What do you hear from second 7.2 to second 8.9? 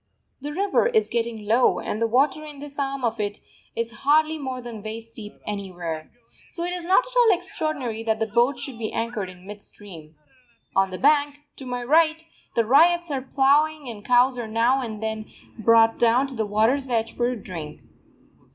extraordinary that the boat should